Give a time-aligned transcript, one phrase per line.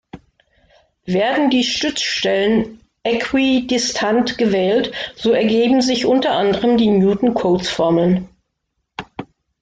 [1.05, 8.27] Werden die Stützstellen äquidistant gewählt, so ergeben sich unter anderen die Newton-Cotes-Formeln.